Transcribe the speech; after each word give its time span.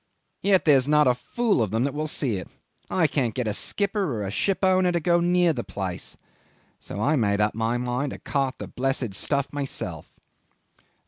Yet 0.41 0.65
there's 0.65 0.87
not 0.87 1.07
a 1.07 1.13
fool 1.13 1.61
of 1.61 1.69
them 1.69 1.83
that 1.83 1.93
will 1.93 2.07
see 2.07 2.37
it. 2.37 2.47
I 2.89 3.05
can't 3.05 3.35
get 3.35 3.47
a 3.47 3.53
skipper 3.53 4.15
or 4.15 4.23
a 4.23 4.31
shipowner 4.31 4.91
to 4.91 4.99
go 4.99 5.19
near 5.19 5.53
the 5.53 5.63
place. 5.63 6.17
So 6.79 6.99
I 6.99 7.15
made 7.15 7.39
up 7.39 7.53
my 7.53 7.77
mind 7.77 8.11
to 8.11 8.17
cart 8.17 8.55
the 8.57 8.67
blessed 8.67 9.13
stuff 9.13 9.53
myself." 9.53 10.09